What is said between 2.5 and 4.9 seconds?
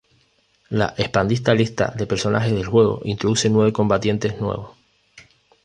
del juego introduce nueve combatientes nuevos.